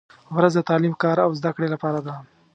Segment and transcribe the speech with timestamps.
[0.35, 2.15] •ورځ د تعلیم، کار او زدهکړې لپاره ده.